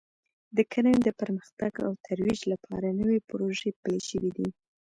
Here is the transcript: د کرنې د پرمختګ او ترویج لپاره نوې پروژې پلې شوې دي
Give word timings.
د 0.55 0.57
کرنې 0.71 0.99
د 1.03 1.09
پرمختګ 1.21 1.73
او 1.85 1.91
ترویج 2.05 2.39
لپاره 2.51 2.87
نوې 3.01 3.17
پروژې 3.29 3.69
پلې 3.81 3.99
شوې 4.09 4.31
دي 4.37 4.49